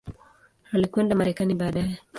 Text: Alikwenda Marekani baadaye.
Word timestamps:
Alikwenda 0.73 1.15
Marekani 1.15 1.55
baadaye. 1.55 1.99